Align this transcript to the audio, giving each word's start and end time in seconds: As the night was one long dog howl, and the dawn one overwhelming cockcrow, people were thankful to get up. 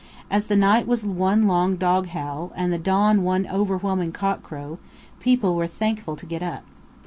As 0.31 0.47
the 0.47 0.55
night 0.55 0.87
was 0.87 1.05
one 1.05 1.45
long 1.45 1.75
dog 1.75 2.07
howl, 2.07 2.51
and 2.55 2.73
the 2.73 2.79
dawn 2.79 3.21
one 3.21 3.45
overwhelming 3.45 4.11
cockcrow, 4.11 4.79
people 5.19 5.55
were 5.55 5.67
thankful 5.67 6.15
to 6.15 6.25
get 6.25 6.41
up. 6.41 6.63